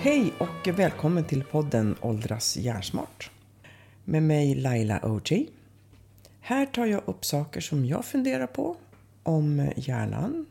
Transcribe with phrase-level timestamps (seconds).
[0.00, 3.30] Hej och välkommen till podden Åldras hjärnsmart.
[4.04, 5.48] Med mig Laila OJ.
[6.40, 8.76] Här tar jag upp saker som jag funderar på
[9.22, 10.46] om hjärnan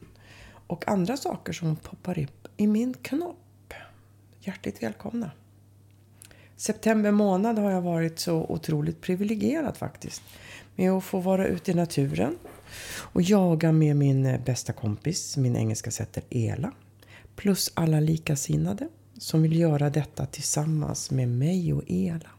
[0.67, 3.73] och andra saker som poppar upp i min knopp.
[4.39, 5.31] Hjärtligt välkomna!
[6.55, 10.21] September månad har jag varit så otroligt privilegierad faktiskt.
[10.79, 12.37] Med att få vara ute i naturen
[12.89, 16.71] och jaga med min eh, bästa kompis, min engelska sätter Ela.
[17.35, 22.29] Plus alla likasinnade som vill göra detta tillsammans med mig och Ela.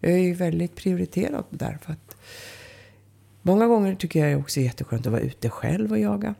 [0.00, 2.16] Jag är ju väldigt prioriterad därför att
[3.42, 6.34] många gånger tycker jag också är jätteskönt att vara ute själv och jaga.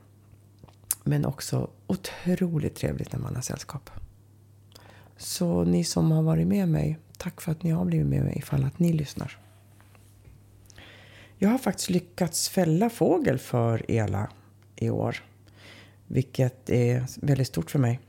[1.05, 3.91] Men också otroligt trevligt när man har sällskap.
[5.16, 8.38] Så ni som har varit med mig, tack för att ni har blivit med mig
[8.38, 9.38] ifall att ni lyssnar.
[11.41, 14.30] Jag har faktiskt lyckats fälla fågel för Ela
[14.77, 15.24] i år.
[16.06, 18.00] Vilket är väldigt stort för mig.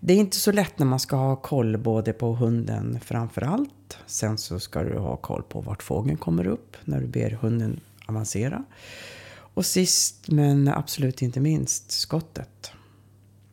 [0.00, 3.98] Det är inte så lätt när man ska ha koll både på hunden framför allt.
[4.06, 7.80] Sen så ska du ha koll på vart fågeln kommer upp när du ber hunden
[8.06, 8.64] avancera.
[9.32, 12.72] Och sist men absolut inte minst skottet.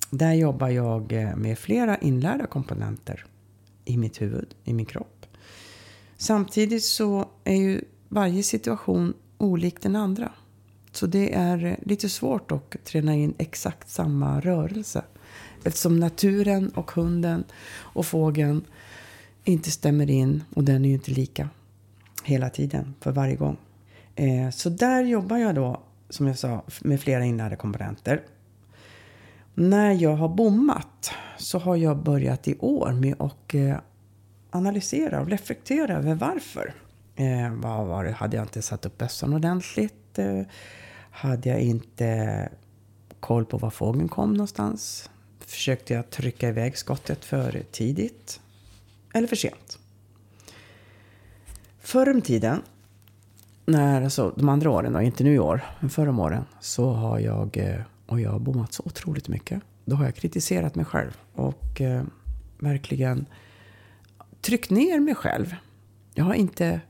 [0.09, 3.25] Där jobbar jag eh, med flera inlärda komponenter
[3.85, 5.25] i mitt huvud, i min kropp.
[6.17, 10.31] Samtidigt så är ju varje situation olik den andra.
[10.91, 15.03] Så det är eh, lite svårt att träna in exakt samma rörelse.
[15.63, 18.65] Eftersom naturen och hunden och fågeln
[19.43, 21.49] inte stämmer in och den är ju inte lika
[22.23, 23.57] hela tiden för varje gång.
[24.15, 28.21] Eh, så där jobbar jag då, som jag sa, med flera inlärda komponenter.
[29.53, 33.77] När jag har bommat så har jag börjat i år med att eh,
[34.51, 36.73] analysera och reflektera över varför.
[37.19, 38.11] Eh, vad var det?
[38.11, 40.19] Hade jag inte satt upp bössan ordentligt?
[40.19, 40.41] Eh,
[41.11, 42.49] hade jag inte
[43.19, 45.09] koll på var fågeln kom någonstans?
[45.39, 48.39] Försökte jag trycka iväg skottet för tidigt?
[49.13, 49.79] Eller för sent?
[51.79, 52.61] Förr om tiden,
[53.65, 56.91] när, alltså de andra åren då, inte nu i år, men förra om åren, så
[56.91, 59.61] har jag, eh, och jag har bommat så otroligt mycket.
[59.85, 62.03] Då har jag kritiserat mig själv och eh,
[62.59, 63.25] verkligen
[64.41, 65.55] tryckt ner mig själv.
[66.13, 66.81] Jag har inte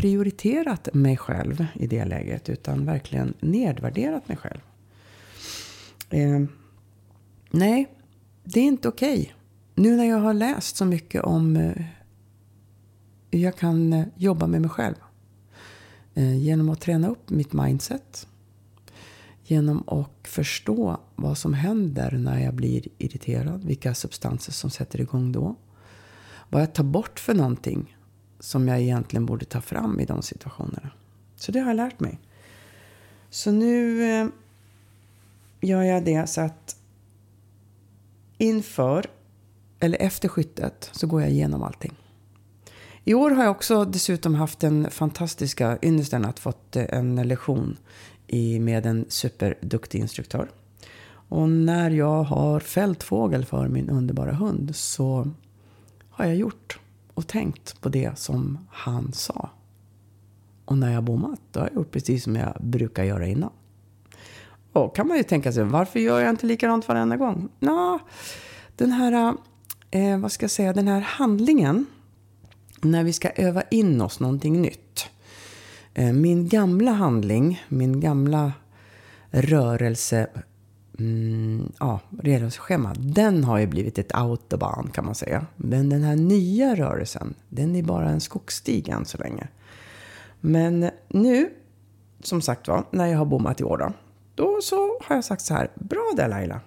[0.00, 4.60] prioriterat mig själv i det läget utan verkligen nedvärderat mig själv.
[6.10, 6.40] Eh,
[7.50, 7.94] nej,
[8.44, 9.20] det är inte okej.
[9.20, 9.32] Okay.
[9.74, 11.82] Nu när jag har läst så mycket om eh,
[13.30, 14.94] hur jag kan eh, jobba med mig själv.
[16.14, 18.26] Eh, genom att träna upp mitt mindset.
[19.44, 23.64] Genom att förstå vad som händer när jag blir irriterad.
[23.64, 25.56] Vilka substanser som sätter igång då.
[26.48, 27.96] Vad jag tar bort för någonting
[28.40, 30.90] som jag egentligen borde ta fram i de situationerna.
[31.36, 32.18] Så det har jag lärt mig.
[33.30, 34.26] Så nu eh,
[35.60, 36.76] gör jag det så att
[38.38, 39.06] inför
[39.80, 41.92] eller efter skyttet så går jag igenom allting.
[43.04, 47.76] I år har jag också dessutom haft den fantastiska ynnesten att fått eh, en lektion
[48.26, 50.50] i, med en superduktig instruktör.
[51.12, 55.30] Och när jag har fällt fågel för min underbara hund så
[56.10, 56.79] har jag gjort
[57.20, 59.50] och tänkt på det som han sa.
[60.64, 63.50] Och när jag bommat, då har jag gjort precis som jag brukar göra innan.
[64.72, 67.48] Och kan man ju tänka sig, varför gör jag inte likadant varenda gång?
[67.58, 67.98] Nå,
[68.76, 69.34] den här,
[69.90, 71.86] eh, vad ska jag säga, den här handlingen.
[72.80, 75.10] När vi ska öva in oss någonting nytt.
[75.94, 78.52] Eh, min gamla handling, min gamla
[79.30, 80.26] rörelse
[81.00, 85.46] mm, ja, rörelseschema, den har ju blivit ett autobahn kan man säga.
[85.56, 89.48] Men den här nya rörelsen, den är bara en skogsstig än så länge.
[90.40, 91.50] Men nu,
[92.22, 93.92] som sagt var, när jag har bommat i år då,
[94.34, 96.60] då så har jag sagt så här, bra där Laila.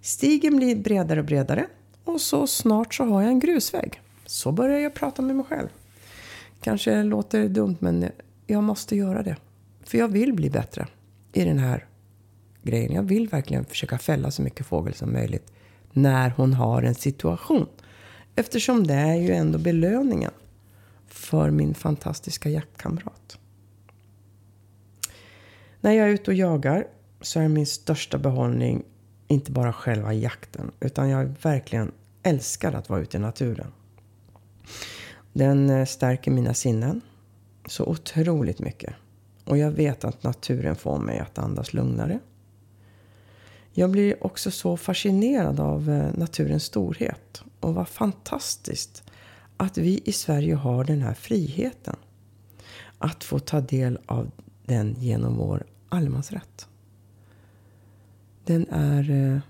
[0.00, 1.66] Stigen blir bredare och bredare
[2.04, 4.00] och så snart så har jag en grusväg.
[4.26, 5.68] Så börjar jag prata med mig själv.
[6.60, 8.06] Kanske låter dumt men
[8.46, 9.36] jag måste göra det.
[9.84, 10.86] För jag vill bli bättre
[11.32, 11.87] i den här
[12.62, 12.92] grejen.
[12.92, 15.52] Jag vill verkligen försöka fälla så mycket fågel som möjligt
[15.92, 17.66] när hon har en situation.
[18.34, 20.32] Eftersom det är ju ändå belöningen
[21.06, 23.38] för min fantastiska jaktkamrat.
[25.80, 26.86] När jag är ute och jagar
[27.20, 28.84] så är min största behållning
[29.28, 33.72] inte bara själva jakten utan jag verkligen älskar att vara ute i naturen.
[35.32, 37.00] Den eh, stärker mina sinnen
[37.66, 38.94] så otroligt mycket.
[39.44, 42.18] Och jag vet att naturen får mig att andas lugnare
[43.72, 47.42] jag blir också så fascinerad av eh, naturens storhet.
[47.60, 49.02] Och vad fantastiskt
[49.56, 51.96] att vi i Sverige har den här friheten.
[52.98, 54.30] Att få ta del av
[54.66, 56.68] den genom vår allemansrätt.
[58.44, 59.40] Den är eh,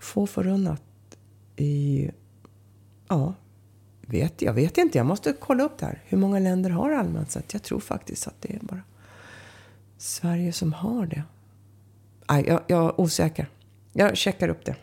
[0.00, 0.82] få förunnat
[1.56, 2.10] i...
[3.08, 3.34] Ja,
[4.00, 4.98] vet, jag vet inte.
[4.98, 6.02] Jag måste kolla upp det här.
[6.04, 7.52] Hur många länder har allemansrätt?
[7.52, 8.82] Jag tror faktiskt att det är bara
[9.96, 11.22] Sverige som har det.
[12.30, 13.48] Nej, jag, jag är osäker.
[13.92, 14.76] Jag checkar upp det.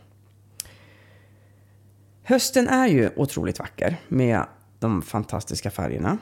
[2.24, 4.46] Hösten är ju otroligt vacker med
[4.80, 6.18] de fantastiska färgerna.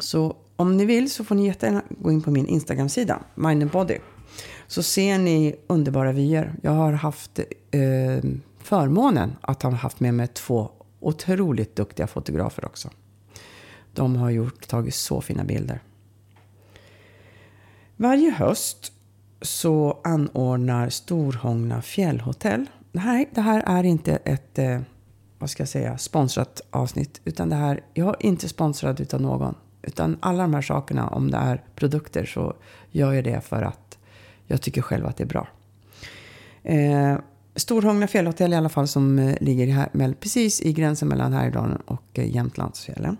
[0.00, 3.98] Så om ni vill så får ni jättegärna gå in på min Instagram-sida, Mind Body.
[4.66, 6.54] Så ser ni underbara vyer.
[6.62, 7.38] Jag har haft
[7.70, 10.70] eh, förmånen att ha haft med mig två
[11.00, 12.90] otroligt duktiga fotografer också.
[13.94, 15.82] De har gjort, tagit så fina bilder.
[17.96, 18.92] Varje höst
[19.42, 22.66] så anordnar Storhångna fjällhotell.
[22.92, 24.80] Nej, det här är inte ett eh,
[25.38, 27.20] vad ska jag säga, sponsrat avsnitt.
[27.24, 29.54] Utan det här, jag är inte sponsrad utav någon.
[29.82, 32.54] Utan alla de här sakerna, om det är produkter, så
[32.90, 33.98] gör jag det för att
[34.46, 35.48] jag tycker själv att det är bra.
[36.62, 37.18] Eh,
[37.56, 42.18] Storhångna fjällhotell i alla fall som eh, ligger här, precis i gränsen mellan Härjedalen och
[42.18, 43.16] eh, Jämtlandsfjällen.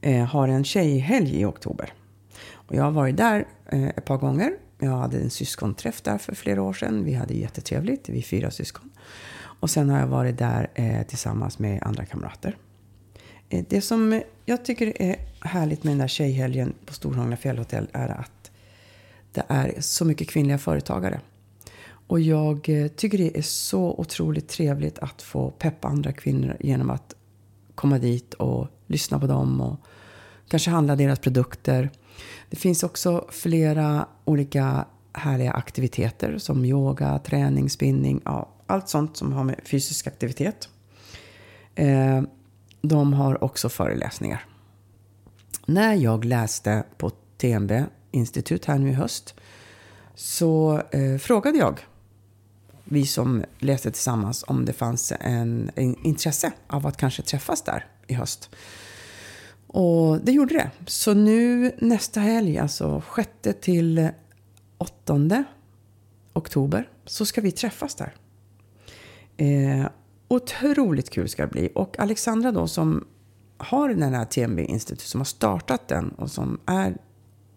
[0.00, 1.92] Eh, har en tjejhelg i oktober.
[2.52, 4.52] Och jag har varit där eh, ett par gånger.
[4.80, 7.04] Jag hade en syskonträff där för flera år sedan.
[7.04, 8.90] Vi hade jättetrevligt, vi fyra syskon.
[9.36, 12.56] Och sen har jag varit där eh, tillsammans med andra kamrater.
[13.48, 18.08] Eh, det som jag tycker är härligt med den där tjejhelgen på Storhångla fjällhotell är
[18.08, 18.50] att
[19.32, 21.20] det är så mycket kvinnliga företagare.
[22.06, 26.90] Och jag eh, tycker det är så otroligt trevligt att få peppa andra kvinnor genom
[26.90, 27.14] att
[27.74, 29.76] komma dit och lyssna på dem och
[30.48, 31.90] kanske handla deras produkter.
[32.50, 39.32] Det finns också flera olika härliga aktiviteter som yoga, träning, spinning, ja, allt sånt som
[39.32, 40.68] har med fysisk aktivitet.
[41.74, 42.22] Eh,
[42.82, 44.44] de har också föreläsningar.
[45.66, 49.34] När jag läste på TNB institut här nu i höst
[50.14, 51.80] så eh, frågade jag
[52.84, 57.86] vi som läste tillsammans om det fanns en, en, intresse av att kanske träffas där
[58.06, 58.50] i höst.
[59.72, 60.70] Och det gjorde det.
[60.86, 63.28] Så nu nästa helg, alltså 6
[63.60, 64.08] till
[64.78, 65.44] 8
[66.32, 68.14] oktober, så ska vi träffas där.
[69.36, 69.86] Eh,
[70.28, 71.70] otroligt kul ska det bli.
[71.74, 73.06] Och Alexandra då som
[73.56, 76.96] har den här TMB-institutet, som har startat den och som är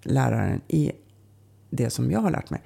[0.03, 0.91] läraren i
[1.69, 2.61] det som jag har lärt mig.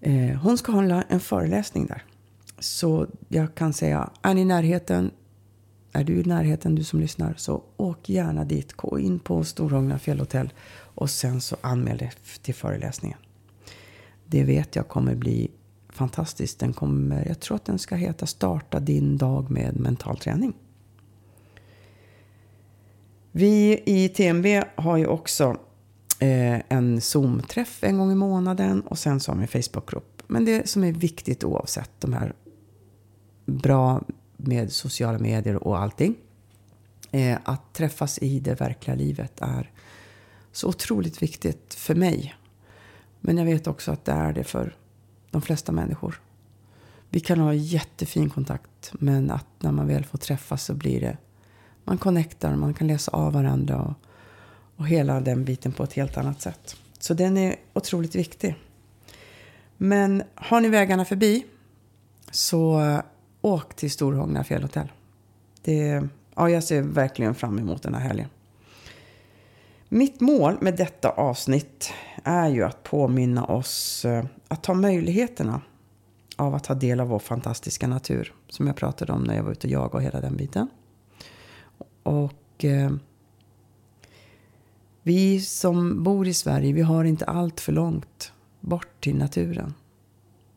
[0.00, 2.04] Eh, hon ska ha en föreläsning där.
[2.58, 5.10] Så jag kan säga, är ni i närheten,
[5.96, 8.72] är du i närheten du som lyssnar, så åk gärna dit.
[8.72, 12.12] Gå in på Storhogna fjällhotell och sen så anmäl dig
[12.42, 13.18] till föreläsningen.
[14.26, 15.50] Det vet jag kommer bli
[15.88, 16.58] fantastiskt.
[16.58, 20.52] Den kommer, jag tror att den ska heta Starta din dag med mental träning.
[23.32, 25.56] Vi i TMB har ju också
[26.20, 30.22] eh, en Zoom-träff en gång i månaden och sen så har vi en Facebookgrupp.
[30.26, 32.32] Men det som är viktigt oavsett de här
[33.46, 34.02] bra
[34.46, 36.14] med sociala medier och allting.
[37.10, 39.70] Eh, att träffas i det verkliga livet är
[40.52, 42.34] så otroligt viktigt för mig.
[43.20, 44.76] Men jag vet också att det är det för
[45.30, 46.20] de flesta människor.
[47.10, 51.16] Vi kan ha jättefin kontakt, men att när man väl får träffas så blir det...
[51.84, 53.94] Man connectar, man kan läsa av varandra och,
[54.76, 56.76] och hela den biten på ett helt annat sätt.
[56.98, 58.54] Så den är otroligt viktig.
[59.76, 61.44] Men har ni vägarna förbi
[62.30, 62.80] så
[63.46, 64.92] åk till Storhogna fjällhotell.
[65.62, 68.28] Det, ja, jag ser verkligen fram emot den här helgen.
[69.88, 71.92] Mitt mål med detta avsnitt
[72.24, 75.60] är ju att påminna oss eh, att ta möjligheterna
[76.36, 78.34] av att ta del av vår fantastiska natur.
[78.48, 80.68] Som jag pratade om när jag var ute och jagade och hela den biten.
[82.02, 82.92] Och eh,
[85.02, 89.74] vi som bor i Sverige, vi har inte allt för långt bort till naturen.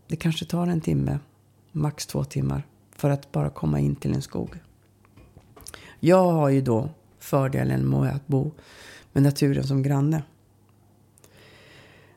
[0.08, 1.20] Det kanske tar en timme,
[1.72, 2.64] max två timmar,
[3.00, 4.60] för att bara komma in till en skog.
[6.00, 6.90] Jag har ju då
[7.20, 8.52] fördelen med att bo
[9.12, 10.24] med naturen som granne.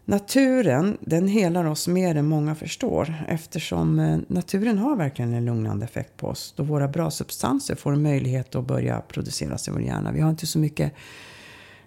[0.05, 5.85] Naturen den helar oss mer än många förstår eftersom eh, naturen har verkligen en lugnande
[5.85, 9.83] effekt på oss då våra bra substanser får en möjlighet att börja produceras i vår
[9.83, 10.12] hjärna.
[10.12, 10.93] Vi har inte så mycket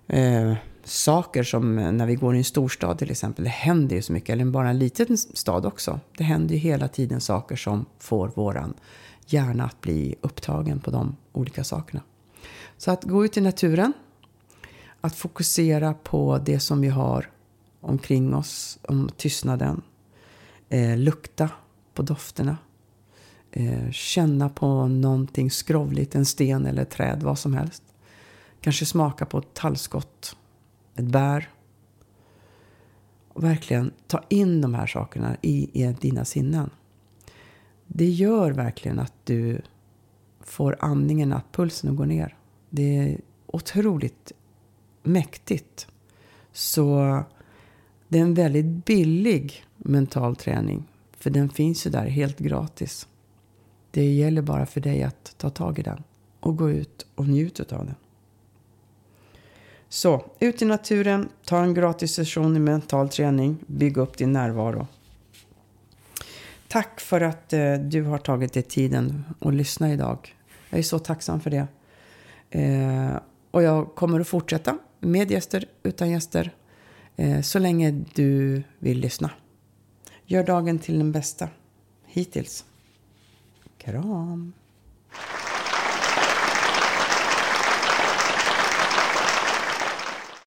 [0.08, 0.54] eh,
[0.86, 3.44] saker som när vi går i en storstad till exempel.
[3.44, 6.00] Det händer ju så mycket, eller bara en liten stad också.
[6.18, 8.74] Det händer ju hela tiden saker som får våran
[9.28, 12.02] hjärna att bli upptagen på de olika sakerna.
[12.78, 13.94] Så att gå ut i naturen,
[15.02, 17.30] att fokusera på det som vi har
[17.82, 19.82] omkring oss, om tystnaden.
[20.70, 21.50] Eh, lukta
[21.94, 22.58] på dofterna.
[23.52, 27.84] Eh, känna på någonting skrovligt, en sten eller ett träd, vad som helst.
[28.62, 30.36] Kanske smaka på ett tallskott,
[30.96, 31.50] ett bär.
[33.34, 36.70] Och verkligen ta in de här sakerna i, i dina sinnen.
[37.88, 39.62] Det gör verkligen att du
[40.40, 42.38] får andningen, att pulsen går ner.
[42.70, 44.32] Det är otroligt
[45.04, 45.88] mäktigt.
[46.52, 47.24] Så
[48.08, 50.84] det är en väldigt billig mental träning.
[51.18, 53.08] För den finns ju där helt gratis.
[53.92, 56.04] Det gäller bara för dig att ta tag i den
[56.40, 57.96] och gå ut och njuta av den.
[59.90, 64.88] Så, ut i naturen, ta en gratis session i mental träning, bygg upp din närvaro.
[66.68, 70.36] Tack för att eh, du har tagit dig tiden att lyssna idag.
[70.70, 71.68] Jag är så tacksam för det.
[72.50, 73.20] Eh,
[73.52, 76.54] och jag kommer att fortsätta med gäster, utan gäster,
[77.16, 79.32] eh, så länge du vill lyssna.
[80.26, 81.50] Gör dagen till den bästa.
[82.06, 82.66] Hittills.
[83.78, 84.54] Kram.